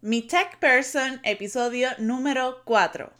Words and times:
Mi 0.00 0.22
Tech 0.22 0.60
Person, 0.60 1.20
episodio 1.24 1.88
número 1.98 2.62
4. 2.64 3.12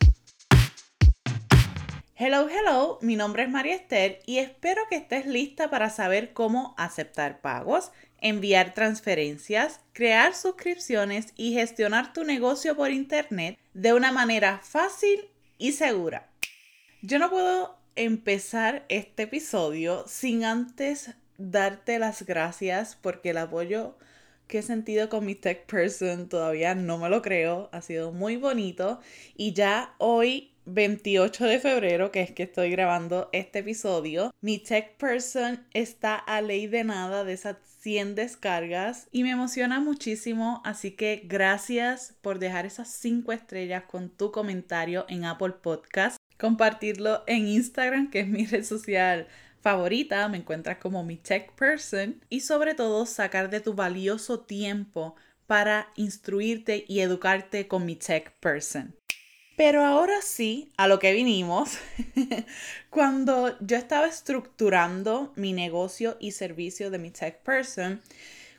Hello, 2.14 2.48
hello, 2.48 3.00
mi 3.02 3.16
nombre 3.16 3.42
es 3.42 3.48
María 3.48 3.74
Esther 3.74 4.20
y 4.26 4.38
espero 4.38 4.82
que 4.88 4.94
estés 4.94 5.26
lista 5.26 5.70
para 5.70 5.90
saber 5.90 6.32
cómo 6.32 6.76
aceptar 6.78 7.40
pagos, 7.40 7.90
enviar 8.20 8.74
transferencias, 8.74 9.80
crear 9.92 10.36
suscripciones 10.36 11.32
y 11.34 11.52
gestionar 11.52 12.12
tu 12.12 12.22
negocio 12.22 12.76
por 12.76 12.92
internet 12.92 13.58
de 13.74 13.94
una 13.94 14.12
manera 14.12 14.60
fácil 14.62 15.28
y 15.58 15.72
segura. 15.72 16.28
Yo 17.02 17.18
no 17.18 17.28
puedo 17.28 17.76
empezar 17.96 18.84
este 18.88 19.24
episodio 19.24 20.04
sin 20.06 20.44
antes 20.44 21.10
darte 21.38 21.98
las 21.98 22.24
gracias 22.24 22.94
porque 22.94 23.30
el 23.30 23.38
apoyo 23.38 23.96
he 24.56 24.62
sentido 24.62 25.10
con 25.10 25.26
mi 25.26 25.34
tech 25.34 25.66
person 25.66 26.30
todavía 26.30 26.74
no 26.74 26.96
me 26.96 27.10
lo 27.10 27.20
creo. 27.20 27.68
Ha 27.72 27.82
sido 27.82 28.12
muy 28.12 28.36
bonito. 28.36 29.00
Y 29.36 29.52
ya 29.52 29.94
hoy, 29.98 30.54
28 30.64 31.44
de 31.44 31.58
febrero, 31.60 32.10
que 32.10 32.22
es 32.22 32.32
que 32.32 32.44
estoy 32.44 32.70
grabando 32.70 33.28
este 33.32 33.58
episodio, 33.60 34.30
mi 34.40 34.58
tech 34.58 34.96
person 34.96 35.66
está 35.72 36.14
a 36.14 36.40
ley 36.40 36.66
de 36.66 36.84
nada 36.84 37.24
de 37.24 37.34
esas 37.34 37.56
100 37.80 38.14
descargas 38.14 39.08
y 39.12 39.22
me 39.22 39.30
emociona 39.30 39.80
muchísimo. 39.80 40.62
Así 40.64 40.92
que 40.92 41.22
gracias 41.24 42.14
por 42.22 42.38
dejar 42.38 42.66
esas 42.66 42.88
5 42.88 43.32
estrellas 43.32 43.84
con 43.84 44.10
tu 44.10 44.32
comentario 44.32 45.04
en 45.08 45.24
Apple 45.24 45.54
Podcast. 45.62 46.16
Compartirlo 46.38 47.24
en 47.26 47.48
Instagram, 47.48 48.10
que 48.10 48.20
es 48.20 48.28
mi 48.28 48.46
red 48.46 48.64
social 48.64 49.26
favorita, 49.68 50.26
me 50.28 50.38
encuentras 50.38 50.78
como 50.78 51.04
mi 51.04 51.16
tech 51.16 51.52
person 51.52 52.24
y 52.30 52.40
sobre 52.40 52.74
todo 52.74 53.04
sacar 53.04 53.50
de 53.50 53.60
tu 53.60 53.74
valioso 53.74 54.40
tiempo 54.40 55.14
para 55.46 55.88
instruirte 55.94 56.86
y 56.88 57.00
educarte 57.00 57.68
con 57.68 57.84
mi 57.84 57.94
tech 57.94 58.32
person. 58.40 58.96
Pero 59.58 59.84
ahora 59.84 60.22
sí, 60.22 60.72
a 60.78 60.88
lo 60.88 60.98
que 60.98 61.12
vinimos, 61.12 61.76
cuando 62.88 63.58
yo 63.60 63.76
estaba 63.76 64.06
estructurando 64.06 65.34
mi 65.36 65.52
negocio 65.52 66.16
y 66.18 66.30
servicio 66.30 66.90
de 66.90 66.98
mi 66.98 67.10
tech 67.10 67.42
person, 67.42 68.00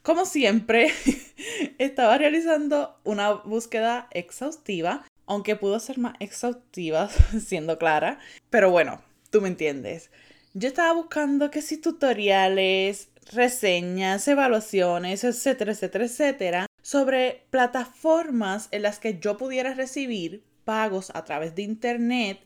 como 0.03 0.27
siempre, 0.27 0.91
estaba 1.79 2.19
realizando 2.19 2.99
una 3.03 3.31
búsqueda 3.31 4.09
exhaustiva, 4.11 5.07
aunque 5.25 5.55
pudo 5.55 5.79
ser 5.79 5.97
más 5.97 6.13
exhaustiva, 6.19 7.09
siendo 7.43 7.79
clara, 7.79 8.19
pero 8.51 8.69
bueno, 8.69 9.01
tú 9.31 9.41
me 9.41 9.47
entiendes. 9.47 10.11
Yo 10.53 10.67
estaba 10.67 10.93
buscando 10.93 11.51
que 11.51 11.61
si 11.61 11.77
tutoriales, 11.77 13.09
reseñas, 13.31 14.27
evaluaciones, 14.27 15.23
etcétera, 15.23 15.73
etcétera, 15.73 16.05
etcétera, 16.05 16.65
sobre 16.81 17.45
plataformas 17.51 18.67
en 18.71 18.81
las 18.81 18.99
que 18.99 19.19
yo 19.19 19.37
pudiera 19.37 19.75
recibir 19.75 20.43
pagos 20.65 21.11
a 21.13 21.23
través 21.23 21.53
de 21.53 21.61
internet 21.61 22.39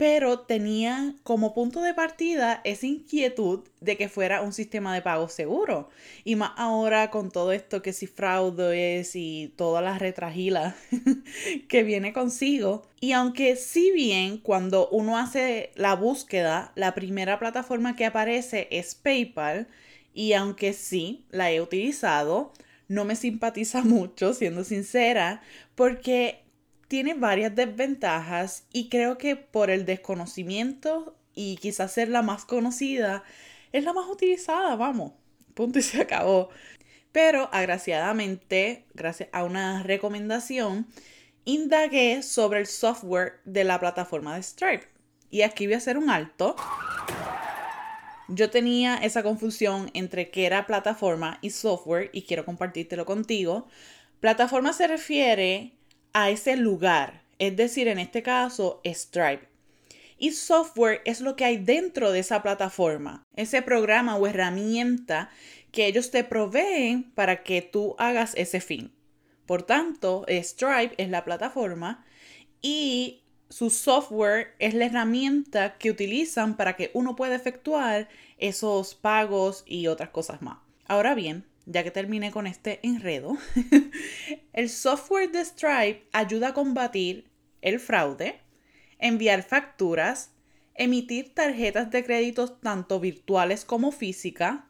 pero 0.00 0.38
tenía 0.38 1.14
como 1.24 1.52
punto 1.52 1.82
de 1.82 1.92
partida 1.92 2.62
esa 2.64 2.86
inquietud 2.86 3.68
de 3.82 3.98
que 3.98 4.08
fuera 4.08 4.40
un 4.40 4.54
sistema 4.54 4.94
de 4.94 5.02
pago 5.02 5.28
seguro. 5.28 5.90
Y 6.24 6.36
más 6.36 6.52
ahora 6.56 7.10
con 7.10 7.30
todo 7.30 7.52
esto 7.52 7.82
que 7.82 7.92
si 7.92 8.06
fraude 8.06 8.98
es 8.98 9.14
y 9.14 9.52
todas 9.56 9.84
las 9.84 9.98
retragilas 9.98 10.74
que 11.68 11.82
viene 11.82 12.14
consigo. 12.14 12.88
Y 12.98 13.12
aunque 13.12 13.56
si 13.56 13.92
bien 13.92 14.38
cuando 14.38 14.88
uno 14.88 15.18
hace 15.18 15.70
la 15.74 15.94
búsqueda, 15.96 16.72
la 16.76 16.94
primera 16.94 17.38
plataforma 17.38 17.94
que 17.94 18.06
aparece 18.06 18.68
es 18.70 18.94
PayPal, 18.94 19.68
y 20.14 20.32
aunque 20.32 20.72
sí, 20.72 21.26
la 21.28 21.52
he 21.52 21.60
utilizado, 21.60 22.54
no 22.88 23.04
me 23.04 23.16
simpatiza 23.16 23.82
mucho, 23.84 24.32
siendo 24.32 24.64
sincera, 24.64 25.42
porque 25.74 26.40
tiene 26.90 27.14
varias 27.14 27.54
desventajas 27.54 28.64
y 28.72 28.88
creo 28.88 29.16
que 29.16 29.36
por 29.36 29.70
el 29.70 29.86
desconocimiento 29.86 31.14
y 31.36 31.56
quizás 31.58 31.92
ser 31.92 32.08
la 32.08 32.22
más 32.22 32.44
conocida, 32.44 33.22
es 33.70 33.84
la 33.84 33.92
más 33.92 34.08
utilizada, 34.08 34.74
vamos. 34.74 35.12
Punto 35.54 35.78
y 35.78 35.82
se 35.82 36.02
acabó. 36.02 36.48
Pero 37.12 37.48
agraciadamente, 37.52 38.86
gracias 38.92 39.28
a 39.30 39.44
una 39.44 39.84
recomendación, 39.84 40.88
indagué 41.44 42.24
sobre 42.24 42.58
el 42.58 42.66
software 42.66 43.34
de 43.44 43.62
la 43.62 43.78
plataforma 43.78 44.34
de 44.34 44.42
Stripe. 44.42 44.88
Y 45.30 45.42
aquí 45.42 45.66
voy 45.66 45.74
a 45.74 45.76
hacer 45.76 45.96
un 45.96 46.10
alto. 46.10 46.56
Yo 48.26 48.50
tenía 48.50 48.96
esa 48.96 49.22
confusión 49.22 49.92
entre 49.94 50.32
qué 50.32 50.44
era 50.44 50.66
plataforma 50.66 51.38
y 51.40 51.50
software 51.50 52.10
y 52.12 52.22
quiero 52.22 52.44
compartírtelo 52.44 53.06
contigo. 53.06 53.68
Plataforma 54.18 54.72
se 54.72 54.88
refiere 54.88 55.76
a 56.12 56.30
ese 56.30 56.56
lugar, 56.56 57.22
es 57.38 57.56
decir, 57.56 57.88
en 57.88 57.98
este 57.98 58.22
caso, 58.22 58.80
Stripe. 58.84 59.48
Y 60.18 60.32
software 60.32 61.00
es 61.04 61.20
lo 61.20 61.34
que 61.34 61.44
hay 61.44 61.56
dentro 61.56 62.12
de 62.12 62.18
esa 62.18 62.42
plataforma, 62.42 63.26
ese 63.36 63.62
programa 63.62 64.16
o 64.16 64.26
herramienta 64.26 65.30
que 65.72 65.86
ellos 65.86 66.10
te 66.10 66.24
proveen 66.24 67.10
para 67.12 67.42
que 67.42 67.62
tú 67.62 67.94
hagas 67.98 68.34
ese 68.36 68.60
fin. 68.60 68.92
Por 69.46 69.62
tanto, 69.62 70.26
Stripe 70.28 70.94
es 70.98 71.08
la 71.08 71.24
plataforma 71.24 72.04
y 72.60 73.22
su 73.48 73.70
software 73.70 74.54
es 74.58 74.74
la 74.74 74.86
herramienta 74.86 75.76
que 75.78 75.90
utilizan 75.90 76.56
para 76.56 76.76
que 76.76 76.90
uno 76.94 77.16
pueda 77.16 77.34
efectuar 77.34 78.08
esos 78.38 78.94
pagos 78.94 79.64
y 79.66 79.88
otras 79.88 80.10
cosas 80.10 80.40
más. 80.42 80.58
Ahora 80.86 81.14
bien, 81.14 81.44
ya 81.66 81.82
que 81.84 81.90
terminé 81.90 82.30
con 82.30 82.46
este 82.46 82.80
enredo, 82.82 83.36
el 84.52 84.68
software 84.68 85.30
de 85.30 85.44
Stripe 85.44 86.06
ayuda 86.12 86.48
a 86.48 86.54
combatir 86.54 87.30
el 87.62 87.80
fraude, 87.80 88.40
enviar 88.98 89.42
facturas, 89.42 90.32
emitir 90.74 91.34
tarjetas 91.34 91.90
de 91.90 92.04
créditos 92.04 92.60
tanto 92.60 93.00
virtuales 93.00 93.64
como 93.64 93.92
físicas, 93.92 94.60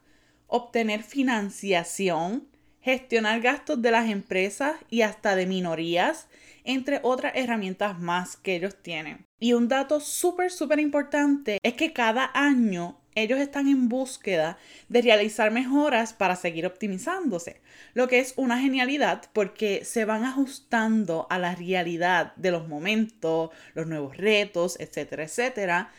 obtener 0.47 1.03
financiación, 1.03 2.47
gestionar 2.81 3.41
gastos 3.41 3.81
de 3.81 3.91
las 3.91 4.09
empresas 4.09 4.75
y 4.89 5.01
hasta 5.03 5.35
de 5.35 5.45
minorías, 5.45 6.27
entre 6.63 6.99
otras 7.03 7.33
herramientas 7.35 7.99
más 7.99 8.37
que 8.37 8.55
ellos 8.55 8.75
tienen. 8.81 9.25
Y 9.39 9.53
un 9.53 9.67
dato 9.67 9.99
súper, 9.99 10.51
súper 10.51 10.79
importante 10.79 11.57
es 11.63 11.73
que 11.73 11.93
cada 11.93 12.31
año 12.33 13.00
ellos 13.15 13.39
están 13.39 13.67
en 13.67 13.89
búsqueda 13.89 14.57
de 14.89 15.01
realizar 15.01 15.51
mejoras 15.51 16.13
para 16.13 16.35
seguir 16.35 16.65
optimizándose, 16.65 17.61
lo 17.93 18.07
que 18.07 18.19
es 18.19 18.33
una 18.37 18.59
genialidad 18.59 19.23
porque 19.33 19.83
se 19.83 20.05
van 20.05 20.23
ajustando 20.23 21.27
a 21.29 21.37
la 21.39 21.55
realidad 21.55 22.33
de 22.35 22.51
los 22.51 22.67
momentos, 22.67 23.49
los 23.73 23.87
nuevos 23.87 24.17
retos, 24.17 24.79
etcétera, 24.79 25.23
etcétera. 25.23 25.91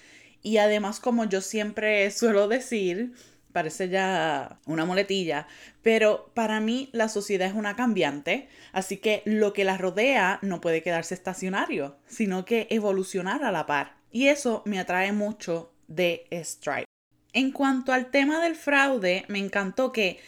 Y 0.42 0.56
además, 0.56 1.00
como 1.00 1.24
yo 1.24 1.40
siempre 1.40 2.10
suelo 2.10 2.48
decir, 2.48 3.12
parece 3.52 3.88
ya 3.88 4.58
una 4.66 4.84
moletilla, 4.84 5.46
pero 5.82 6.30
para 6.34 6.60
mí 6.60 6.88
la 6.92 7.08
sociedad 7.08 7.48
es 7.48 7.54
una 7.54 7.76
cambiante, 7.76 8.48
así 8.72 8.96
que 8.96 9.22
lo 9.24 9.52
que 9.52 9.64
la 9.64 9.78
rodea 9.78 10.38
no 10.42 10.60
puede 10.60 10.82
quedarse 10.82 11.14
estacionario, 11.14 11.96
sino 12.06 12.44
que 12.44 12.66
evolucionar 12.70 13.44
a 13.44 13.52
la 13.52 13.66
par. 13.66 13.96
Y 14.10 14.28
eso 14.28 14.62
me 14.66 14.78
atrae 14.78 15.12
mucho 15.12 15.72
de 15.86 16.26
Stripe. 16.32 16.91
En 17.32 17.50
cuanto 17.50 17.92
al 17.92 18.10
tema 18.10 18.42
del 18.42 18.56
fraude, 18.56 19.24
me 19.28 19.38
encantó 19.38 19.90
que 19.90 20.20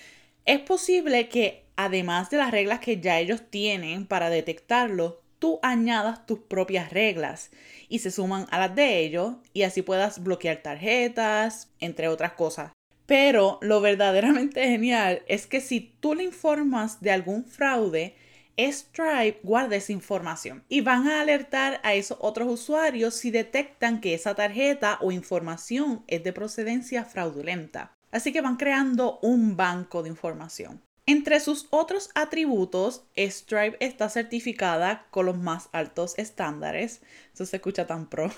es 0.47 0.60
posible 0.60 1.28
que 1.28 1.65
además 1.76 2.31
de 2.31 2.38
las 2.38 2.50
reglas 2.50 2.81
que 2.81 3.00
ya 3.00 3.19
ellos 3.19 3.42
tienen 3.50 4.06
para 4.06 4.31
detectarlo, 4.31 5.20
tú 5.38 5.59
añadas 5.62 6.26
tus 6.26 6.38
propias 6.38 6.92
reglas 6.92 7.50
y 7.88 7.98
se 7.98 8.10
suman 8.10 8.47
a 8.50 8.59
las 8.59 8.75
de 8.75 9.00
ellos 9.00 9.34
y 9.53 9.62
así 9.62 9.82
puedas 9.82 10.22
bloquear 10.22 10.62
tarjetas, 10.62 11.69
entre 11.81 12.09
otras 12.09 12.32
cosas. 12.32 12.72
Pero 13.04 13.59
lo 13.60 13.81
verdaderamente 13.82 14.66
genial 14.66 15.22
es 15.26 15.47
que 15.47 15.60
si 15.60 15.81
tú 16.00 16.15
le 16.15 16.25
informas 16.25 17.03
de 17.03 17.10
algún 17.10 17.44
fraude, 17.44 18.16
Stripe 18.59 19.41
guarda 19.42 19.76
esa 19.76 19.92
información 19.92 20.65
y 20.68 20.80
van 20.80 21.09
a 21.09 21.21
alertar 21.21 21.80
a 21.83 21.95
esos 21.95 22.18
otros 22.21 22.48
usuarios 22.48 23.15
si 23.15 23.30
detectan 23.30 24.01
que 24.01 24.15
esa 24.15 24.34
tarjeta 24.34 24.98
o 25.01 25.12
información 25.12 26.04
es 26.06 26.22
de 26.24 26.33
procedencia 26.33 27.04
fraudulenta. 27.04 27.92
Así 28.10 28.33
que 28.33 28.41
van 28.41 28.56
creando 28.56 29.18
un 29.22 29.56
banco 29.56 30.03
de 30.03 30.09
información. 30.09 30.80
Entre 31.06 31.39
sus 31.41 31.66
otros 31.68 32.09
atributos, 32.15 33.04
Stripe 33.15 33.77
está 33.80 34.09
certificada 34.09 35.06
con 35.10 35.27
los 35.27 35.36
más 35.36 35.68
altos 35.72 36.15
estándares. 36.16 37.03
Eso 37.34 37.45
se 37.45 37.56
escucha 37.56 37.86
tan 37.86 38.09
pro. 38.09 38.30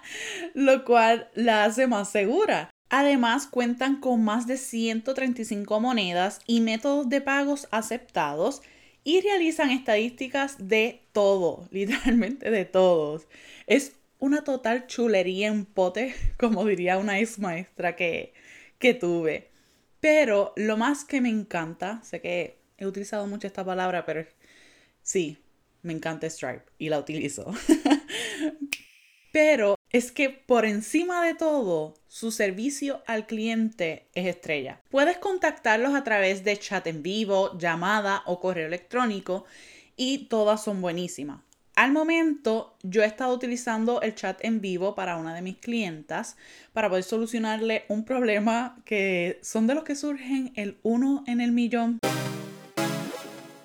lo 0.54 0.84
cual 0.84 1.30
la 1.34 1.64
hace 1.64 1.88
más 1.88 2.10
segura. 2.10 2.70
Además, 2.90 3.46
cuentan 3.46 4.00
con 4.00 4.22
más 4.22 4.46
de 4.46 4.56
135 4.56 5.80
monedas 5.80 6.40
y 6.46 6.60
métodos 6.60 7.08
de 7.08 7.22
pagos 7.22 7.66
aceptados 7.72 8.62
y 9.04 9.20
realizan 9.20 9.70
estadísticas 9.70 10.68
de 10.68 11.02
todo, 11.12 11.68
literalmente 11.72 12.50
de 12.50 12.64
todos. 12.64 13.28
Es 13.66 13.96
una 14.18 14.44
total 14.44 14.86
chulería 14.86 15.48
en 15.48 15.64
pote, 15.64 16.14
como 16.38 16.64
diría 16.64 16.98
una 16.98 17.18
ex 17.20 17.38
maestra 17.38 17.96
que, 17.96 18.34
que 18.78 18.94
tuve. 18.94 19.50
Pero 20.00 20.52
lo 20.56 20.76
más 20.76 21.04
que 21.04 21.20
me 21.20 21.28
encanta, 21.28 22.02
sé 22.02 22.20
que 22.20 22.58
he 22.78 22.86
utilizado 22.86 23.26
mucho 23.26 23.46
esta 23.46 23.64
palabra, 23.64 24.04
pero 24.04 24.24
Sí, 25.02 25.38
me 25.82 25.92
encanta 25.92 26.28
Stripe 26.28 26.64
y 26.78 26.88
la 26.88 26.98
utilizo. 26.98 27.52
Pero 29.32 29.76
es 29.92 30.10
que 30.10 30.30
por 30.30 30.64
encima 30.64 31.24
de 31.24 31.34
todo, 31.34 31.94
su 32.08 32.32
servicio 32.32 33.02
al 33.06 33.26
cliente 33.26 34.08
es 34.14 34.26
estrella. 34.26 34.80
Puedes 34.90 35.18
contactarlos 35.18 35.94
a 35.94 36.02
través 36.02 36.44
de 36.44 36.58
chat 36.58 36.86
en 36.86 37.02
vivo, 37.02 37.56
llamada 37.58 38.22
o 38.24 38.40
correo 38.40 38.66
electrónico 38.66 39.44
y 39.96 40.28
todas 40.28 40.64
son 40.64 40.80
buenísimas. 40.80 41.40
Al 41.74 41.92
momento, 41.92 42.76
yo 42.82 43.02
he 43.02 43.06
estado 43.06 43.34
utilizando 43.34 44.02
el 44.02 44.14
chat 44.14 44.38
en 44.44 44.60
vivo 44.60 44.94
para 44.94 45.16
una 45.16 45.34
de 45.34 45.42
mis 45.42 45.56
clientas 45.56 46.36
para 46.72 46.88
poder 46.88 47.04
solucionarle 47.04 47.84
un 47.88 48.04
problema 48.04 48.78
que 48.84 49.38
son 49.42 49.66
de 49.66 49.74
los 49.74 49.84
que 49.84 49.96
surgen 49.96 50.52
el 50.56 50.78
uno 50.82 51.24
en 51.26 51.40
el 51.40 51.52
millón. 51.52 51.98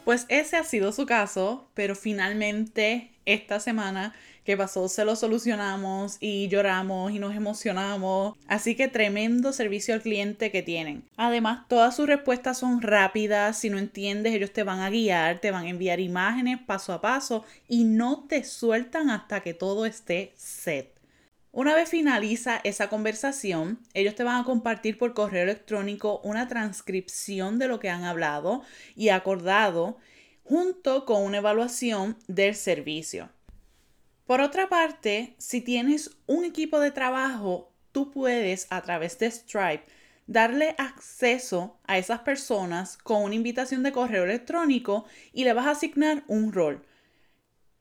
Pues 0.07 0.25
ese 0.29 0.55
ha 0.55 0.63
sido 0.63 0.93
su 0.93 1.05
caso, 1.05 1.67
pero 1.73 1.93
finalmente 1.93 3.11
esta 3.25 3.59
semana 3.59 4.15
que 4.45 4.55
pasó 4.55 4.87
se 4.87 5.03
lo 5.03 5.17
solucionamos 5.17 6.15
y 6.21 6.47
lloramos 6.47 7.11
y 7.11 7.19
nos 7.19 7.35
emocionamos. 7.35 8.37
Así 8.47 8.75
que 8.75 8.87
tremendo 8.87 9.51
servicio 9.51 9.93
al 9.93 10.01
cliente 10.01 10.49
que 10.49 10.63
tienen. 10.63 11.03
Además, 11.17 11.67
todas 11.67 11.93
sus 11.93 12.07
respuestas 12.07 12.57
son 12.57 12.81
rápidas. 12.81 13.59
Si 13.59 13.69
no 13.69 13.77
entiendes, 13.77 14.33
ellos 14.33 14.53
te 14.53 14.63
van 14.63 14.79
a 14.79 14.89
guiar, 14.89 15.41
te 15.41 15.51
van 15.51 15.65
a 15.65 15.69
enviar 15.71 15.99
imágenes 15.99 16.57
paso 16.65 16.93
a 16.93 17.01
paso 17.01 17.43
y 17.67 17.83
no 17.83 18.23
te 18.29 18.45
sueltan 18.45 19.09
hasta 19.09 19.41
que 19.41 19.53
todo 19.53 19.85
esté 19.85 20.31
set. 20.37 20.96
Una 21.57 21.73
vez 21.73 21.89
finaliza 21.89 22.61
esa 22.63 22.87
conversación, 22.87 23.79
ellos 23.95 24.13
te 24.13 24.23
van 24.23 24.39
a 24.39 24.43
compartir 24.43 24.99
por 24.99 25.15
correo 25.15 25.41
electrónico 25.41 26.21
una 26.23 26.47
transcripción 26.47 27.57
de 27.57 27.67
lo 27.67 27.79
que 27.79 27.89
han 27.89 28.03
hablado 28.03 28.61
y 28.95 29.09
acordado 29.09 29.97
junto 30.43 31.03
con 31.05 31.23
una 31.23 31.37
evaluación 31.37 32.15
del 32.27 32.53
servicio. 32.53 33.31
Por 34.27 34.39
otra 34.39 34.69
parte, 34.69 35.33
si 35.39 35.61
tienes 35.61 36.15
un 36.27 36.45
equipo 36.45 36.79
de 36.79 36.91
trabajo, 36.91 37.71
tú 37.91 38.11
puedes 38.11 38.67
a 38.69 38.83
través 38.83 39.17
de 39.17 39.31
Stripe 39.31 39.85
darle 40.27 40.75
acceso 40.77 41.79
a 41.87 41.97
esas 41.97 42.19
personas 42.19 42.97
con 42.97 43.23
una 43.23 43.33
invitación 43.33 43.81
de 43.81 43.91
correo 43.91 44.25
electrónico 44.25 45.05
y 45.33 45.43
le 45.43 45.53
vas 45.53 45.65
a 45.65 45.71
asignar 45.71 46.23
un 46.27 46.53
rol. 46.53 46.85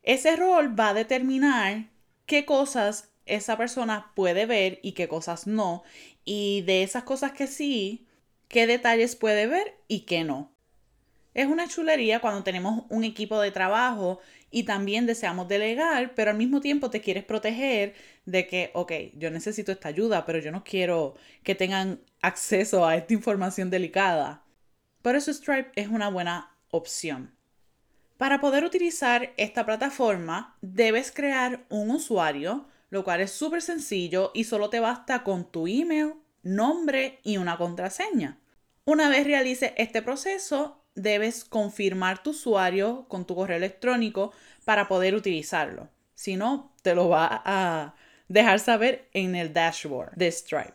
Ese 0.02 0.34
rol 0.34 0.80
va 0.80 0.88
a 0.88 0.94
determinar 0.94 1.90
qué 2.24 2.46
cosas 2.46 3.10
esa 3.26 3.56
persona 3.56 4.12
puede 4.14 4.46
ver 4.46 4.78
y 4.82 4.92
qué 4.92 5.08
cosas 5.08 5.46
no. 5.46 5.82
Y 6.24 6.62
de 6.62 6.82
esas 6.82 7.04
cosas 7.04 7.32
que 7.32 7.46
sí, 7.46 8.06
qué 8.48 8.66
detalles 8.66 9.16
puede 9.16 9.46
ver 9.46 9.76
y 9.88 10.00
qué 10.00 10.24
no. 10.24 10.52
Es 11.34 11.46
una 11.46 11.68
chulería 11.68 12.20
cuando 12.20 12.42
tenemos 12.42 12.84
un 12.88 13.04
equipo 13.04 13.38
de 13.40 13.50
trabajo 13.50 14.20
y 14.50 14.62
también 14.62 15.04
deseamos 15.04 15.48
delegar, 15.48 16.14
pero 16.14 16.30
al 16.30 16.38
mismo 16.38 16.62
tiempo 16.62 16.88
te 16.88 17.02
quieres 17.02 17.24
proteger 17.24 17.94
de 18.24 18.46
que, 18.46 18.70
ok, 18.72 18.92
yo 19.14 19.30
necesito 19.30 19.70
esta 19.70 19.88
ayuda, 19.88 20.24
pero 20.24 20.38
yo 20.38 20.50
no 20.50 20.64
quiero 20.64 21.14
que 21.42 21.54
tengan 21.54 22.00
acceso 22.22 22.86
a 22.86 22.96
esta 22.96 23.12
información 23.12 23.68
delicada. 23.68 24.44
Por 25.02 25.14
eso 25.14 25.30
Stripe 25.30 25.72
es 25.76 25.88
una 25.88 26.08
buena 26.08 26.56
opción. 26.70 27.36
Para 28.16 28.40
poder 28.40 28.64
utilizar 28.64 29.34
esta 29.36 29.66
plataforma, 29.66 30.56
debes 30.62 31.12
crear 31.12 31.66
un 31.68 31.90
usuario, 31.90 32.66
lo 32.96 33.04
cual 33.04 33.20
es 33.20 33.30
súper 33.30 33.60
sencillo 33.60 34.30
y 34.32 34.44
solo 34.44 34.70
te 34.70 34.80
basta 34.80 35.22
con 35.22 35.52
tu 35.52 35.66
email, 35.66 36.14
nombre 36.42 37.20
y 37.24 37.36
una 37.36 37.58
contraseña. 37.58 38.38
Una 38.86 39.10
vez 39.10 39.26
realices 39.26 39.72
este 39.76 40.00
proceso, 40.00 40.82
debes 40.94 41.44
confirmar 41.44 42.22
tu 42.22 42.30
usuario 42.30 43.04
con 43.08 43.26
tu 43.26 43.34
correo 43.34 43.58
electrónico 43.58 44.32
para 44.64 44.88
poder 44.88 45.14
utilizarlo. 45.14 45.90
Si 46.14 46.36
no, 46.36 46.72
te 46.80 46.94
lo 46.94 47.10
va 47.10 47.42
a 47.44 47.94
dejar 48.28 48.60
saber 48.60 49.10
en 49.12 49.36
el 49.36 49.52
dashboard 49.52 50.14
de 50.14 50.32
Stripe. 50.32 50.72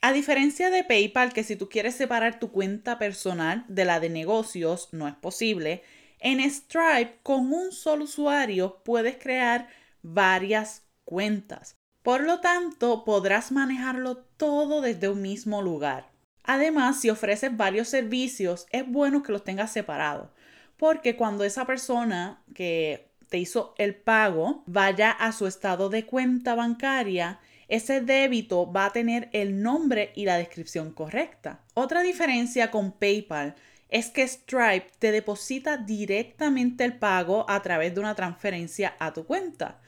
A 0.00 0.14
diferencia 0.14 0.70
de 0.70 0.82
PayPal, 0.82 1.34
que 1.34 1.44
si 1.44 1.56
tú 1.56 1.68
quieres 1.68 1.94
separar 1.94 2.40
tu 2.40 2.52
cuenta 2.52 2.98
personal 2.98 3.66
de 3.68 3.84
la 3.84 4.00
de 4.00 4.08
negocios, 4.08 4.88
no 4.92 5.06
es 5.08 5.14
posible, 5.14 5.82
en 6.20 6.40
Stripe 6.50 7.18
con 7.22 7.52
un 7.52 7.70
solo 7.70 8.04
usuario 8.04 8.80
puedes 8.82 9.18
crear 9.18 9.68
varias 10.00 10.84
cuentas. 11.04 11.76
Por 12.02 12.22
lo 12.22 12.40
tanto, 12.40 13.04
podrás 13.04 13.52
manejarlo 13.52 14.18
todo 14.36 14.80
desde 14.80 15.08
un 15.08 15.22
mismo 15.22 15.62
lugar. 15.62 16.10
Además, 16.42 17.00
si 17.00 17.08
ofreces 17.08 17.56
varios 17.56 17.88
servicios, 17.88 18.66
es 18.70 18.86
bueno 18.86 19.22
que 19.22 19.32
los 19.32 19.44
tengas 19.44 19.72
separados, 19.72 20.28
porque 20.76 21.16
cuando 21.16 21.44
esa 21.44 21.64
persona 21.64 22.42
que 22.54 23.08
te 23.30 23.38
hizo 23.38 23.74
el 23.78 23.94
pago 23.94 24.62
vaya 24.66 25.10
a 25.10 25.32
su 25.32 25.46
estado 25.46 25.88
de 25.88 26.04
cuenta 26.04 26.54
bancaria, 26.54 27.40
ese 27.68 28.02
débito 28.02 28.70
va 28.70 28.86
a 28.86 28.92
tener 28.92 29.30
el 29.32 29.62
nombre 29.62 30.12
y 30.14 30.26
la 30.26 30.36
descripción 30.36 30.92
correcta. 30.92 31.60
Otra 31.72 32.02
diferencia 32.02 32.70
con 32.70 32.92
PayPal 32.92 33.54
es 33.88 34.10
que 34.10 34.26
Stripe 34.28 34.90
te 34.98 35.12
deposita 35.12 35.78
directamente 35.78 36.84
el 36.84 36.98
pago 36.98 37.48
a 37.48 37.62
través 37.62 37.94
de 37.94 38.00
una 38.00 38.14
transferencia 38.14 38.94
a 38.98 39.12
tu 39.12 39.24
cuenta. 39.24 39.80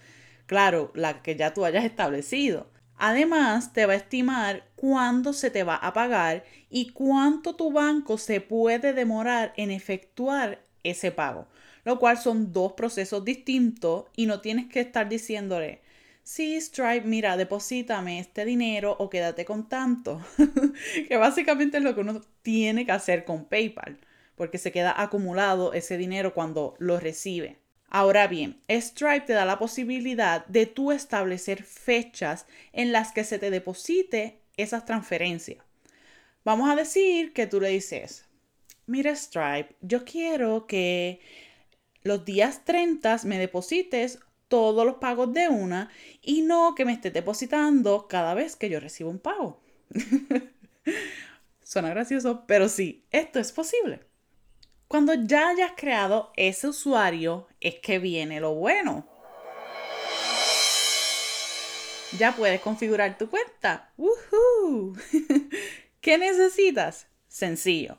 Claro, 0.47 0.93
la 0.95 1.23
que 1.23 1.37
ya 1.37 1.53
tú 1.55 1.65
hayas 1.65 1.85
establecido. 1.85 2.69
Además, 2.97 3.73
te 3.73 3.85
va 3.87 3.93
a 3.93 3.97
estimar 3.97 4.65
cuándo 4.77 5.33
se 5.33 5.51
te 5.51 5.65
va 5.65 5.77
a 5.77 5.93
pagar 5.93 6.45
y 6.71 6.91
cuánto 6.93 7.55
tu 7.57 7.73
banco 7.73 8.17
se 8.17 8.41
puede 8.41 8.93
demorar 8.93 9.53
en 9.57 9.71
efectuar 9.71 10.61
ese 10.83 11.11
pago, 11.13 11.47
lo 11.85 11.99
cual 11.99 12.17
son 12.17 12.53
dos 12.53 12.73
procesos 12.73 13.25
distintos 13.25 14.07
y 14.17 14.27
no 14.27 14.41
tienes 14.41 14.67
que 14.69 14.81
estar 14.81 15.09
diciéndole, 15.09 15.83
sí, 16.23 16.59
Stripe, 16.61 17.07
mira, 17.07 17.37
deposítame 17.37 18.19
este 18.19 18.45
dinero 18.45 18.97
o 18.99 19.11
quédate 19.11 19.45
con 19.45 19.69
tanto, 19.69 20.21
que 21.09 21.17
básicamente 21.17 21.79
es 21.79 21.83
lo 21.85 21.95
que 21.95 22.01
uno 22.01 22.21
tiene 22.43 22.87
que 22.87 22.93
hacer 22.93 23.25
con 23.25 23.45
PayPal, 23.47 23.99
porque 24.37 24.59
se 24.59 24.73
queda 24.73 24.95
acumulado 25.01 25.73
ese 25.75 25.99
dinero 25.99 26.33
cuando 26.35 26.77
lo 26.79 26.99
recibe. 26.99 27.59
Ahora 27.97 28.27
bien, 28.27 28.61
Stripe 28.69 29.23
te 29.23 29.33
da 29.33 29.47
la 29.47 29.59
posibilidad 29.59 30.45
de 30.49 30.67
tú 30.67 30.93
establecer 30.93 31.63
fechas 31.63 32.45
en 32.75 32.93
las 32.93 33.11
que 33.11 33.25
se 33.25 33.39
te 33.39 33.51
deposite 33.51 34.39
esas 34.59 34.85
transferencias. 34.85 35.65
Vamos 36.45 36.69
a 36.69 36.77
decir 36.77 37.33
que 37.33 37.47
tú 37.47 37.59
le 37.59 37.71
dices, 37.71 38.27
mira 38.85 39.17
Stripe, 39.17 39.77
yo 39.81 40.05
quiero 40.05 40.67
que 40.67 41.21
los 42.03 42.23
días 42.27 42.67
30 42.67 43.17
me 43.25 43.39
deposites 43.39 44.19
todos 44.49 44.85
los 44.85 44.97
pagos 44.97 45.33
de 45.33 45.49
una 45.49 45.89
y 46.21 46.43
no 46.43 46.75
que 46.75 46.85
me 46.85 46.93
estés 46.93 47.15
depositando 47.15 48.09
cada 48.09 48.35
vez 48.35 48.57
que 48.57 48.69
yo 48.69 48.79
recibo 48.79 49.09
un 49.09 49.21
pago. 49.21 49.63
Suena 51.63 51.89
gracioso, 51.89 52.45
pero 52.47 52.69
sí, 52.69 53.07
esto 53.11 53.39
es 53.39 53.53
posible. 53.53 54.01
Cuando 54.89 55.15
ya 55.15 55.49
hayas 55.49 55.73
creado 55.77 56.33
ese 56.37 56.69
usuario, 56.69 57.49
es 57.61 57.77
que 57.81 57.99
viene 57.99 58.39
lo 58.39 58.55
bueno. 58.55 59.05
Ya 62.17 62.33
puedes 62.37 62.61
configurar 62.61 63.19
tu 63.19 63.29
cuenta. 63.29 63.93
¡Woohoo! 63.97 64.97
¿Qué 66.01 66.19
necesitas? 66.19 67.09
Sencillo. 67.27 67.99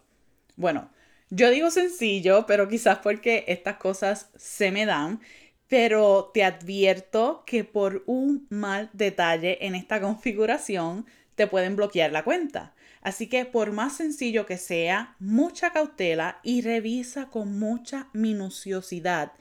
Bueno, 0.56 0.90
yo 1.30 1.50
digo 1.52 1.72
sencillo, 1.72 2.46
pero 2.48 2.70
quizás 2.70 3.00
porque 3.00 3.44
estas 3.50 3.76
cosas 3.76 4.30
se 4.38 4.72
me 4.72 4.86
dan, 4.86 5.20
pero 5.68 6.32
te 6.34 6.46
advierto 6.46 7.44
que 7.46 7.66
por 7.66 8.04
un 8.08 8.48
mal 8.50 8.90
detalle 8.94 9.66
en 9.66 9.76
esta 9.76 10.00
configuración 10.02 11.06
te 11.36 11.48
pueden 11.48 11.76
bloquear 11.76 12.14
la 12.14 12.24
cuenta. 12.24 12.74
Así 13.02 13.28
que 13.28 13.46
por 13.46 13.72
más 13.72 13.98
sencillo 13.98 14.46
que 14.46 14.58
sea, 14.58 15.16
mucha 15.20 15.72
cautela 15.72 16.40
y 16.44 16.62
revisa 16.62 17.30
con 17.30 17.60
mucha 17.60 18.10
minuciosidad 18.14 19.34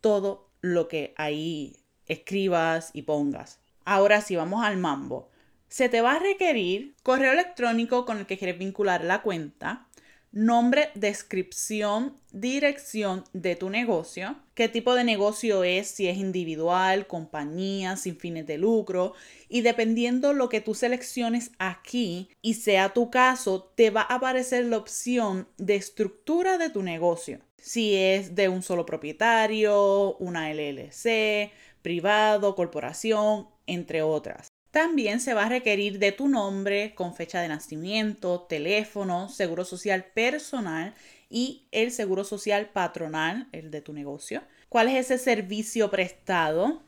todo 0.00 0.50
lo 0.60 0.88
que 0.88 1.14
ahí 1.16 1.76
escribas 2.06 2.90
y 2.92 3.02
pongas. 3.02 3.60
Ahora 3.84 4.20
sí, 4.20 4.36
vamos 4.36 4.64
al 4.64 4.76
mambo. 4.76 5.30
Se 5.68 5.88
te 5.88 6.02
va 6.02 6.14
a 6.14 6.18
requerir 6.18 6.94
correo 7.02 7.32
electrónico 7.32 8.04
con 8.04 8.18
el 8.18 8.26
que 8.26 8.38
quieres 8.38 8.58
vincular 8.58 9.04
la 9.04 9.22
cuenta, 9.22 9.88
nombre, 10.32 10.90
descripción, 10.94 12.16
dirección 12.32 13.24
de 13.32 13.54
tu 13.54 13.70
negocio, 13.70 14.36
qué 14.54 14.68
tipo 14.68 14.94
de 14.94 15.04
negocio 15.04 15.62
es, 15.62 15.88
si 15.88 16.08
es 16.08 16.16
individual, 16.16 17.06
compañía, 17.06 17.96
sin 17.96 18.16
fines 18.16 18.46
de 18.46 18.58
lucro. 18.58 19.12
Y 19.48 19.60
dependiendo 19.60 20.32
lo 20.32 20.48
que 20.48 20.60
tú 20.60 20.74
selecciones 20.74 21.52
aquí 21.58 22.28
y 22.40 22.54
sea 22.54 22.92
tu 22.92 23.10
caso, 23.10 23.72
te 23.74 23.90
va 23.90 24.02
a 24.02 24.16
aparecer 24.16 24.64
la 24.64 24.78
opción 24.78 25.48
de 25.58 25.76
estructura 25.76 26.58
de 26.58 26.70
tu 26.70 26.82
negocio. 26.82 27.40
Si 27.58 27.94
es 27.94 28.34
de 28.34 28.48
un 28.48 28.62
solo 28.62 28.86
propietario, 28.86 30.16
una 30.16 30.52
LLC, 30.52 31.52
privado, 31.82 32.56
corporación, 32.56 33.48
entre 33.66 34.02
otras. 34.02 34.51
También 34.72 35.20
se 35.20 35.34
va 35.34 35.44
a 35.44 35.48
requerir 35.50 35.98
de 35.98 36.12
tu 36.12 36.28
nombre 36.28 36.94
con 36.94 37.14
fecha 37.14 37.42
de 37.42 37.48
nacimiento, 37.48 38.40
teléfono, 38.48 39.28
seguro 39.28 39.66
social 39.66 40.06
personal 40.14 40.94
y 41.28 41.66
el 41.72 41.92
seguro 41.92 42.24
social 42.24 42.70
patronal, 42.72 43.48
el 43.52 43.70
de 43.70 43.82
tu 43.82 43.92
negocio, 43.92 44.42
cuál 44.70 44.88
es 44.88 45.10
ese 45.10 45.22
servicio 45.22 45.90
prestado 45.90 46.82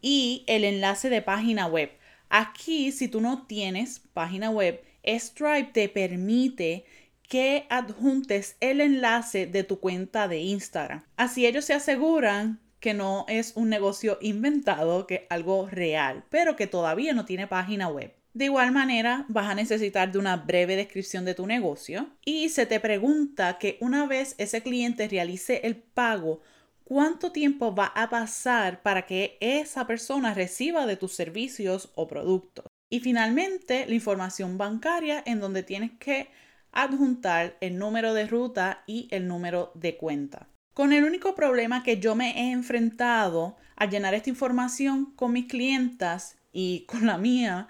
y 0.00 0.44
el 0.46 0.62
enlace 0.62 1.10
de 1.10 1.20
página 1.20 1.66
web. 1.66 1.90
Aquí, 2.28 2.92
si 2.92 3.08
tú 3.08 3.20
no 3.20 3.44
tienes 3.48 4.02
página 4.12 4.50
web, 4.50 4.80
Stripe 5.04 5.72
te 5.72 5.88
permite 5.88 6.84
que 7.28 7.66
adjuntes 7.70 8.56
el 8.60 8.80
enlace 8.80 9.46
de 9.48 9.64
tu 9.64 9.80
cuenta 9.80 10.28
de 10.28 10.38
Instagram. 10.38 11.04
Así 11.16 11.44
ellos 11.44 11.64
se 11.64 11.74
aseguran 11.74 12.60
que 12.80 12.94
no 12.94 13.24
es 13.28 13.52
un 13.56 13.68
negocio 13.68 14.18
inventado, 14.20 15.06
que 15.06 15.14
es 15.14 15.22
algo 15.30 15.68
real, 15.68 16.24
pero 16.30 16.56
que 16.56 16.66
todavía 16.66 17.12
no 17.12 17.24
tiene 17.24 17.46
página 17.46 17.88
web. 17.88 18.14
De 18.36 18.44
igual 18.44 18.70
manera, 18.70 19.24
vas 19.28 19.46
a 19.46 19.54
necesitar 19.54 20.12
de 20.12 20.18
una 20.18 20.36
breve 20.36 20.76
descripción 20.76 21.24
de 21.24 21.34
tu 21.34 21.46
negocio 21.46 22.10
y 22.22 22.50
se 22.50 22.66
te 22.66 22.80
pregunta 22.80 23.58
que 23.58 23.78
una 23.80 24.06
vez 24.06 24.34
ese 24.36 24.62
cliente 24.62 25.08
realice 25.08 25.62
el 25.64 25.76
pago, 25.76 26.42
¿cuánto 26.84 27.32
tiempo 27.32 27.74
va 27.74 27.86
a 27.86 28.10
pasar 28.10 28.82
para 28.82 29.06
que 29.06 29.38
esa 29.40 29.86
persona 29.86 30.34
reciba 30.34 30.84
de 30.84 30.96
tus 30.96 31.14
servicios 31.14 31.90
o 31.94 32.06
productos? 32.06 32.66
Y 32.90 33.00
finalmente, 33.00 33.86
la 33.86 33.94
información 33.94 34.58
bancaria 34.58 35.22
en 35.24 35.40
donde 35.40 35.62
tienes 35.62 35.92
que 35.98 36.28
adjuntar 36.72 37.56
el 37.62 37.78
número 37.78 38.12
de 38.12 38.26
ruta 38.26 38.84
y 38.86 39.08
el 39.10 39.26
número 39.26 39.72
de 39.74 39.96
cuenta. 39.96 40.46
Con 40.76 40.92
el 40.92 41.04
único 41.04 41.34
problema 41.34 41.82
que 41.82 42.00
yo 42.00 42.14
me 42.14 42.32
he 42.38 42.52
enfrentado 42.52 43.56
al 43.76 43.88
llenar 43.88 44.12
esta 44.12 44.28
información 44.28 45.06
con 45.16 45.32
mis 45.32 45.46
clientas 45.46 46.36
y 46.52 46.80
con 46.86 47.06
la 47.06 47.16
mía 47.16 47.66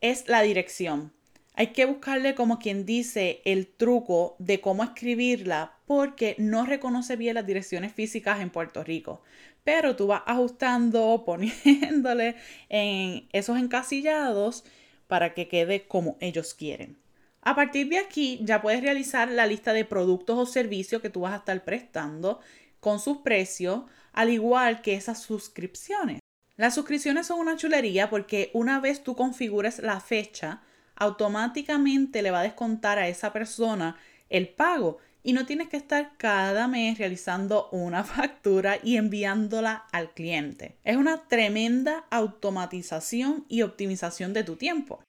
es 0.00 0.26
la 0.28 0.40
dirección. 0.40 1.12
Hay 1.52 1.74
que 1.74 1.84
buscarle 1.84 2.34
como 2.34 2.58
quien 2.58 2.86
dice 2.86 3.42
el 3.44 3.66
truco 3.66 4.34
de 4.38 4.62
cómo 4.62 4.82
escribirla 4.82 5.74
porque 5.84 6.36
no 6.38 6.64
reconoce 6.64 7.16
bien 7.16 7.34
las 7.34 7.46
direcciones 7.46 7.92
físicas 7.92 8.40
en 8.40 8.48
Puerto 8.48 8.82
Rico. 8.82 9.20
Pero 9.62 9.94
tú 9.94 10.06
vas 10.06 10.22
ajustando, 10.24 11.24
poniéndole 11.26 12.36
en 12.70 13.28
esos 13.34 13.58
encasillados 13.58 14.64
para 15.06 15.34
que 15.34 15.48
quede 15.48 15.86
como 15.86 16.16
ellos 16.20 16.54
quieren. 16.54 16.96
A 17.42 17.54
partir 17.54 17.88
de 17.88 17.98
aquí 17.98 18.40
ya 18.42 18.60
puedes 18.60 18.82
realizar 18.82 19.30
la 19.30 19.46
lista 19.46 19.72
de 19.72 19.84
productos 19.84 20.38
o 20.38 20.46
servicios 20.46 21.00
que 21.00 21.10
tú 21.10 21.20
vas 21.20 21.32
a 21.32 21.38
estar 21.38 21.64
prestando 21.64 22.40
con 22.80 23.00
sus 23.00 23.18
precios, 23.18 23.82
al 24.12 24.30
igual 24.30 24.82
que 24.82 24.94
esas 24.94 25.20
suscripciones. 25.22 26.20
Las 26.56 26.74
suscripciones 26.74 27.26
son 27.26 27.38
una 27.38 27.56
chulería 27.56 28.10
porque 28.10 28.50
una 28.52 28.80
vez 28.80 29.02
tú 29.02 29.14
configures 29.14 29.78
la 29.78 30.00
fecha, 30.00 30.62
automáticamente 30.96 32.22
le 32.22 32.32
va 32.32 32.40
a 32.40 32.44
descontar 32.44 32.98
a 32.98 33.08
esa 33.08 33.32
persona 33.32 33.96
el 34.28 34.48
pago 34.48 34.98
y 35.22 35.32
no 35.32 35.46
tienes 35.46 35.68
que 35.68 35.76
estar 35.76 36.16
cada 36.16 36.68
mes 36.68 36.98
realizando 36.98 37.68
una 37.70 38.04
factura 38.04 38.78
y 38.82 38.96
enviándola 38.96 39.84
al 39.92 40.10
cliente. 40.12 40.76
Es 40.84 40.96
una 40.96 41.28
tremenda 41.28 42.04
automatización 42.10 43.44
y 43.48 43.62
optimización 43.62 44.32
de 44.32 44.44
tu 44.44 44.56
tiempo. 44.56 45.00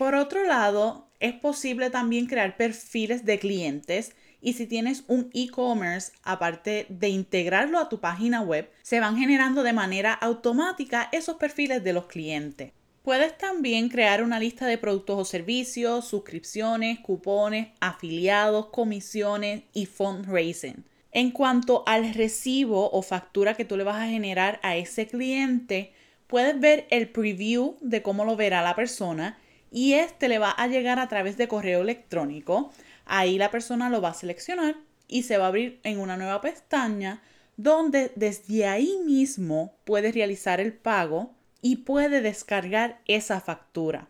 Por 0.00 0.14
otro 0.14 0.46
lado, 0.46 1.10
es 1.20 1.34
posible 1.34 1.90
también 1.90 2.24
crear 2.24 2.56
perfiles 2.56 3.26
de 3.26 3.38
clientes 3.38 4.16
y 4.40 4.54
si 4.54 4.66
tienes 4.66 5.04
un 5.08 5.28
e-commerce, 5.34 6.12
aparte 6.22 6.86
de 6.88 7.10
integrarlo 7.10 7.78
a 7.78 7.90
tu 7.90 8.00
página 8.00 8.40
web, 8.40 8.70
se 8.80 8.98
van 8.98 9.18
generando 9.18 9.62
de 9.62 9.74
manera 9.74 10.14
automática 10.14 11.10
esos 11.12 11.36
perfiles 11.36 11.84
de 11.84 11.92
los 11.92 12.06
clientes. 12.06 12.72
Puedes 13.02 13.36
también 13.36 13.90
crear 13.90 14.22
una 14.22 14.40
lista 14.40 14.66
de 14.66 14.78
productos 14.78 15.18
o 15.20 15.24
servicios, 15.26 16.06
suscripciones, 16.06 17.00
cupones, 17.00 17.68
afiliados, 17.80 18.68
comisiones 18.68 19.64
y 19.74 19.84
fundraising. 19.84 20.82
En 21.12 21.30
cuanto 21.30 21.84
al 21.86 22.14
recibo 22.14 22.90
o 22.90 23.02
factura 23.02 23.52
que 23.52 23.66
tú 23.66 23.76
le 23.76 23.84
vas 23.84 24.00
a 24.00 24.08
generar 24.08 24.60
a 24.62 24.76
ese 24.76 25.06
cliente, 25.06 25.92
puedes 26.26 26.58
ver 26.58 26.86
el 26.88 27.10
preview 27.10 27.76
de 27.82 28.00
cómo 28.00 28.24
lo 28.24 28.34
verá 28.34 28.62
la 28.62 28.74
persona 28.74 29.36
y 29.70 29.94
este 29.94 30.28
le 30.28 30.38
va 30.38 30.50
a 30.50 30.66
llegar 30.66 30.98
a 30.98 31.08
través 31.08 31.36
de 31.36 31.48
correo 31.48 31.82
electrónico 31.82 32.72
Ahí 33.12 33.38
la 33.38 33.50
persona 33.50 33.90
lo 33.90 34.00
va 34.00 34.10
a 34.10 34.14
seleccionar 34.14 34.76
y 35.08 35.24
se 35.24 35.36
va 35.36 35.46
a 35.46 35.48
abrir 35.48 35.80
en 35.82 35.98
una 35.98 36.16
nueva 36.16 36.40
pestaña 36.40 37.20
donde 37.56 38.12
desde 38.14 38.66
ahí 38.66 38.98
mismo 39.04 39.74
puede 39.84 40.12
realizar 40.12 40.60
el 40.60 40.72
pago 40.72 41.34
y 41.60 41.78
puede 41.78 42.20
descargar 42.20 43.00
esa 43.06 43.40
factura. 43.40 44.08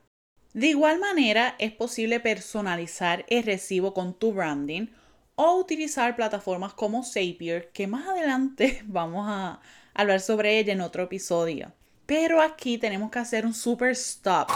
De 0.52 0.66
igual 0.66 1.00
manera, 1.00 1.56
es 1.58 1.72
posible 1.72 2.20
personalizar 2.20 3.24
el 3.28 3.44
recibo 3.44 3.94
con 3.94 4.12
tu 4.12 4.34
branding 4.34 4.88
o 5.34 5.56
utilizar 5.56 6.14
plataformas 6.14 6.74
como 6.74 7.02
Zapier, 7.02 7.70
que 7.72 7.86
más 7.86 8.06
adelante 8.06 8.82
vamos 8.86 9.24
a 9.26 9.60
hablar 9.94 10.20
sobre 10.20 10.58
ella 10.58 10.74
en 10.74 10.82
otro 10.82 11.04
episodio. 11.04 11.72
Pero 12.04 12.42
aquí 12.42 12.76
tenemos 12.76 13.10
que 13.10 13.20
hacer 13.20 13.46
un 13.46 13.54
super 13.54 13.92
stop. 13.92 14.50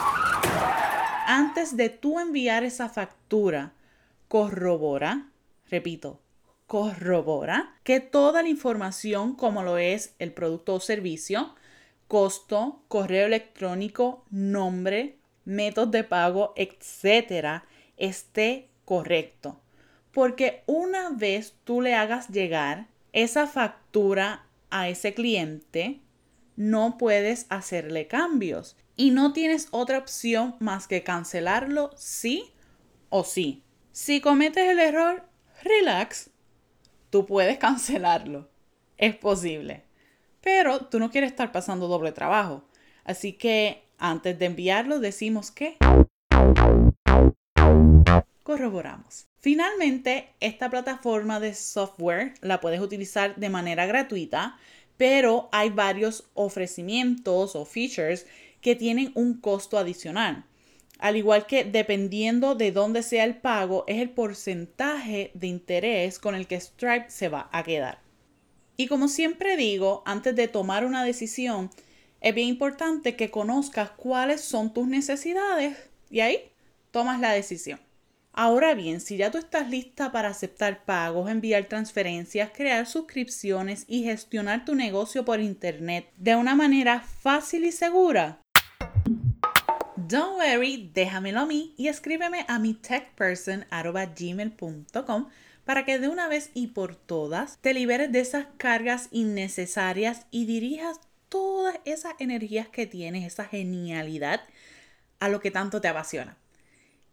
Antes 1.26 1.76
de 1.76 1.88
tú 1.88 2.20
enviar 2.20 2.64
esa 2.64 2.90
factura, 2.90 3.72
corrobora, 4.28 5.30
repito, 5.70 6.20
corrobora 6.66 7.76
que 7.82 8.00
toda 8.00 8.42
la 8.42 8.48
información 8.48 9.34
como 9.34 9.62
lo 9.62 9.78
es 9.78 10.14
el 10.18 10.32
producto 10.32 10.74
o 10.74 10.80
servicio, 10.80 11.54
costo, 12.08 12.82
correo 12.88 13.26
electrónico, 13.26 14.24
nombre, 14.30 15.16
métodos 15.46 15.92
de 15.92 16.04
pago, 16.04 16.52
etcétera, 16.56 17.64
esté 17.96 18.68
correcto. 18.84 19.60
Porque 20.12 20.62
una 20.66 21.08
vez 21.08 21.54
tú 21.64 21.80
le 21.80 21.94
hagas 21.94 22.28
llegar 22.28 22.88
esa 23.12 23.46
factura 23.46 24.44
a 24.68 24.90
ese 24.90 25.14
cliente, 25.14 26.00
no 26.56 26.98
puedes 26.98 27.46
hacerle 27.48 28.08
cambios 28.08 28.76
y 28.96 29.10
no 29.10 29.32
tienes 29.32 29.68
otra 29.70 29.98
opción 29.98 30.56
más 30.60 30.86
que 30.86 31.02
cancelarlo 31.02 31.90
sí 31.96 32.52
o 33.08 33.24
sí. 33.24 33.62
Si 33.92 34.20
cometes 34.20 34.68
el 34.68 34.78
error, 34.78 35.24
relax. 35.62 36.30
Tú 37.10 37.26
puedes 37.26 37.58
cancelarlo. 37.58 38.48
Es 38.96 39.16
posible. 39.16 39.84
Pero 40.40 40.86
tú 40.86 40.98
no 40.98 41.10
quieres 41.10 41.30
estar 41.30 41.52
pasando 41.52 41.88
doble 41.88 42.12
trabajo. 42.12 42.64
Así 43.04 43.32
que 43.32 43.84
antes 43.98 44.38
de 44.38 44.46
enviarlo 44.46 44.98
decimos 45.00 45.50
que 45.50 45.76
corroboramos. 48.42 49.26
Finalmente, 49.40 50.30
esta 50.40 50.70
plataforma 50.70 51.40
de 51.40 51.54
software 51.54 52.34
la 52.40 52.60
puedes 52.60 52.80
utilizar 52.80 53.36
de 53.36 53.48
manera 53.48 53.86
gratuita, 53.86 54.58
pero 54.96 55.48
hay 55.52 55.70
varios 55.70 56.30
ofrecimientos 56.34 57.56
o 57.56 57.64
features 57.64 58.26
que 58.64 58.74
tienen 58.74 59.12
un 59.14 59.34
costo 59.34 59.76
adicional. 59.76 60.46
Al 60.98 61.18
igual 61.18 61.44
que 61.46 61.64
dependiendo 61.64 62.54
de 62.54 62.72
dónde 62.72 63.02
sea 63.02 63.24
el 63.24 63.36
pago, 63.36 63.84
es 63.86 64.00
el 64.00 64.08
porcentaje 64.08 65.30
de 65.34 65.48
interés 65.48 66.18
con 66.18 66.34
el 66.34 66.46
que 66.46 66.58
Stripe 66.58 67.10
se 67.10 67.28
va 67.28 67.50
a 67.52 67.62
quedar. 67.62 67.98
Y 68.78 68.86
como 68.86 69.08
siempre 69.08 69.58
digo, 69.58 70.02
antes 70.06 70.34
de 70.34 70.48
tomar 70.48 70.86
una 70.86 71.04
decisión, 71.04 71.70
es 72.22 72.34
bien 72.34 72.48
importante 72.48 73.16
que 73.16 73.30
conozcas 73.30 73.90
cuáles 73.90 74.40
son 74.40 74.72
tus 74.72 74.88
necesidades 74.88 75.76
y 76.08 76.20
ahí 76.20 76.38
tomas 76.90 77.20
la 77.20 77.32
decisión. 77.32 77.78
Ahora 78.32 78.72
bien, 78.74 79.02
si 79.02 79.18
ya 79.18 79.30
tú 79.30 79.36
estás 79.36 79.68
lista 79.68 80.10
para 80.10 80.30
aceptar 80.30 80.86
pagos, 80.86 81.30
enviar 81.30 81.66
transferencias, 81.66 82.50
crear 82.54 82.86
suscripciones 82.86 83.84
y 83.88 84.04
gestionar 84.04 84.64
tu 84.64 84.74
negocio 84.74 85.26
por 85.26 85.38
Internet 85.40 86.10
de 86.16 86.34
una 86.34 86.54
manera 86.54 87.00
fácil 87.00 87.66
y 87.66 87.72
segura, 87.72 88.40
Don't 90.08 90.36
worry, 90.36 90.90
déjamelo 90.92 91.40
a 91.40 91.46
mí 91.46 91.72
y 91.78 91.88
escríbeme 91.88 92.44
a 92.46 92.58
mi 92.58 92.74
techperson.gmail.com 92.74 95.28
para 95.64 95.86
que 95.86 95.98
de 95.98 96.08
una 96.08 96.28
vez 96.28 96.50
y 96.52 96.66
por 96.66 96.94
todas 96.94 97.56
te 97.62 97.72
liberes 97.72 98.12
de 98.12 98.20
esas 98.20 98.48
cargas 98.58 99.08
innecesarias 99.12 100.26
y 100.30 100.44
dirijas 100.44 101.00
todas 101.30 101.76
esas 101.86 102.12
energías 102.18 102.68
que 102.68 102.86
tienes, 102.86 103.24
esa 103.24 103.46
genialidad, 103.46 104.42
a 105.20 105.30
lo 105.30 105.40
que 105.40 105.50
tanto 105.50 105.80
te 105.80 105.88
apasiona. 105.88 106.36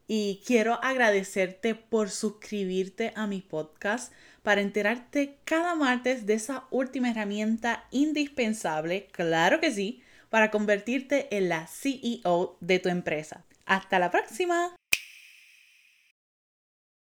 Y 0.06 0.42
quiero 0.46 0.78
agradecerte 0.84 1.76
por 1.76 2.10
suscribirte 2.10 3.14
a 3.16 3.26
mi 3.26 3.40
podcast 3.40 4.12
para 4.44 4.60
enterarte 4.60 5.38
cada 5.46 5.76
martes 5.76 6.26
de 6.26 6.34
esa 6.34 6.66
última 6.72 7.12
herramienta 7.12 7.86
indispensable, 7.92 9.08
claro 9.14 9.62
que 9.62 9.72
sí, 9.72 10.04
para 10.32 10.50
convertirte 10.50 11.28
en 11.38 11.50
la 11.50 11.68
CEO 11.68 12.58
de 12.62 12.80
tu 12.80 12.90
empresa. 12.90 13.44
Hasta 13.66 14.00
la 14.00 14.10
próxima. 14.10 14.76